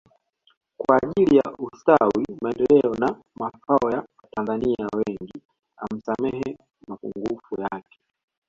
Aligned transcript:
Kwa 0.77 0.99
ajili 1.03 1.37
ya 1.37 1.55
ustawi 1.59 2.25
maendeleo 2.41 2.93
na 2.93 3.15
mafao 3.35 3.91
ya 3.91 4.05
watanzania 4.23 4.89
wengi 4.93 5.41
amsamehe 5.77 6.57
mapungufu 6.87 7.61
yake 7.61 7.99